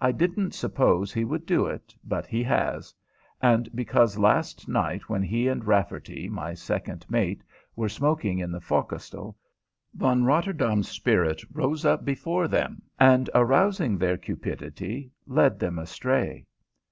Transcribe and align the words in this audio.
I 0.00 0.12
didn't 0.12 0.54
suppose 0.54 1.12
he 1.12 1.24
would 1.24 1.44
do 1.44 1.66
it, 1.66 1.92
but 2.04 2.24
he 2.24 2.44
has; 2.44 2.94
and 3.42 3.68
because 3.74 4.16
last 4.16 4.68
night 4.68 5.08
while 5.08 5.22
he 5.22 5.48
and 5.48 5.64
Rafferty, 5.66 6.28
my 6.28 6.54
second 6.54 7.04
mate, 7.10 7.42
were 7.74 7.88
smoking 7.88 8.38
in 8.38 8.52
the 8.52 8.60
forecastle, 8.60 9.36
Von 9.92 10.22
Rotterdaam's 10.22 10.88
spirit 10.88 11.42
rose 11.52 11.84
up 11.84 12.04
before 12.04 12.46
them, 12.46 12.82
and, 13.00 13.28
arousing 13.34 13.98
their 13.98 14.16
cupidity, 14.16 15.10
led 15.26 15.58
them 15.58 15.80
astray. 15.80 16.46